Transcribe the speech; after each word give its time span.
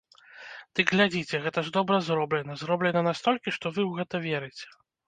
Дык 0.79 0.93
глядзіце, 0.93 1.41
гэта 1.45 1.59
ж 1.69 1.75
добра 1.77 2.01
зроблена, 2.09 2.59
зроблена 2.65 3.07
настолькі, 3.13 3.57
што 3.61 3.65
вы 3.79 3.87
ў 3.89 4.03
гэта 4.03 4.27
верыце! 4.31 4.65